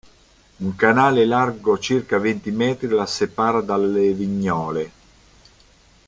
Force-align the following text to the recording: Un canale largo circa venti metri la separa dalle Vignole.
Un 0.61 0.75
canale 0.75 1.25
largo 1.27 1.77
circa 1.77 2.17
venti 2.17 2.49
metri 2.49 2.87
la 2.87 3.05
separa 3.05 3.61
dalle 3.61 4.13
Vignole. 4.13 4.91